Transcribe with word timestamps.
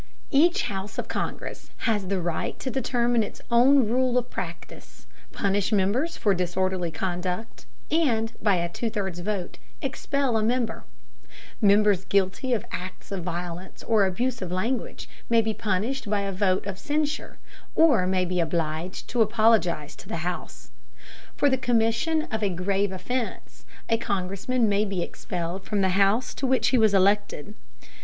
Each 0.31 0.63
house 0.63 0.97
of 0.97 1.07
Congress 1.07 1.69
has 1.85 2.07
the 2.07 2.19
right 2.19 2.57
to 2.57 2.71
determine 2.71 3.21
its 3.21 3.39
own 3.51 3.87
rule 3.87 4.17
of 4.17 4.31
practice, 4.31 5.05
punish 5.31 5.71
members 5.71 6.17
for 6.17 6.33
disorderly 6.33 6.89
conduct, 6.89 7.67
and, 7.91 8.33
by 8.41 8.55
a 8.55 8.67
two 8.67 8.89
thirds 8.89 9.19
vote, 9.19 9.59
expel 9.79 10.37
a 10.37 10.41
member. 10.43 10.85
Members 11.61 12.03
guilty 12.03 12.51
of 12.51 12.65
acts 12.71 13.11
of 13.11 13.21
violence 13.23 13.83
or 13.83 14.07
abusive 14.07 14.51
language 14.51 15.07
may 15.29 15.39
be 15.39 15.53
punished 15.53 16.09
by 16.09 16.21
a 16.21 16.31
vote 16.31 16.65
of 16.65 16.79
censure, 16.79 17.37
or 17.75 18.07
may 18.07 18.25
be 18.25 18.39
obliged 18.39 19.07
to 19.09 19.21
apologize 19.21 19.95
to 19.97 20.09
the 20.09 20.25
house. 20.25 20.71
For 21.35 21.47
the 21.47 21.59
commission 21.59 22.23
of 22.31 22.41
a 22.41 22.49
grave 22.49 22.91
offense, 22.91 23.65
a 23.87 23.97
Congressman 23.99 24.67
may 24.67 24.83
be 24.83 25.03
expelled 25.03 25.63
from 25.63 25.81
the 25.81 25.89
house 25.89 26.33
to 26.33 26.47
which 26.47 26.69
he 26.69 26.77
was 26.79 26.95
elected. 26.95 27.53